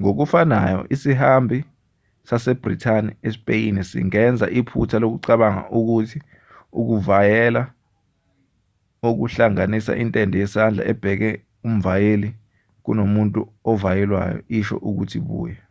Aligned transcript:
ngokufanayo 0.00 0.80
isihambi 0.94 1.58
sasebrithani 2.28 3.10
espeyini 3.28 3.82
singenza 3.90 4.46
iphutha 4.58 4.96
lokucabanga 5.02 5.62
ukuthi 5.78 6.18
ukuvayela 6.80 7.62
okuhlanganisa 9.08 9.92
intende 10.02 10.36
yesandla 10.42 10.82
ebheke 10.92 11.30
umvayeli 11.66 12.28
kunomuntu 12.84 13.40
ovayelwayo 13.70 14.38
isho 14.58 14.76
ukuthi 14.88 15.18
buya 15.26 15.62